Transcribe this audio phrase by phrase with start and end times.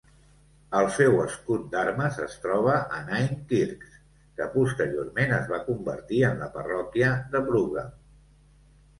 [0.77, 3.91] El seu escut d"armes es troba a Ninekirks,
[4.39, 7.93] que posteriorment es va convertir en la parròquia de Brougham.